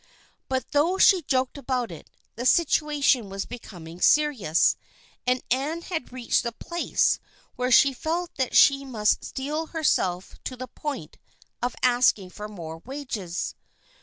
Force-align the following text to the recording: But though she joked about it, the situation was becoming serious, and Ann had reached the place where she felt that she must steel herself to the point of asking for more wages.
But 0.49 0.71
though 0.71 0.97
she 0.97 1.21
joked 1.21 1.59
about 1.59 1.91
it, 1.91 2.09
the 2.35 2.47
situation 2.47 3.29
was 3.29 3.45
becoming 3.45 4.01
serious, 4.01 4.75
and 5.27 5.43
Ann 5.51 5.83
had 5.83 6.11
reached 6.11 6.41
the 6.41 6.51
place 6.51 7.19
where 7.55 7.69
she 7.69 7.93
felt 7.93 8.33
that 8.33 8.55
she 8.57 8.83
must 8.83 9.23
steel 9.23 9.67
herself 9.67 10.33
to 10.45 10.57
the 10.57 10.65
point 10.67 11.17
of 11.61 11.75
asking 11.83 12.31
for 12.31 12.47
more 12.47 12.79
wages. 12.79 13.53